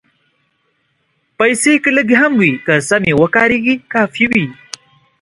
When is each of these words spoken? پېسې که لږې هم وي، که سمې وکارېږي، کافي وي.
پېسې 1.37 1.73
که 1.83 1.89
لږې 1.97 2.15
هم 2.21 2.33
وي، 2.39 2.51
که 2.65 2.73
سمې 2.89 3.13
وکارېږي، 3.21 3.75
کافي 3.93 4.25
وي. 4.31 4.45